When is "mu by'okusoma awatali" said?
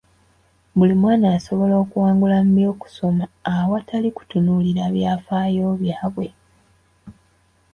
2.45-4.09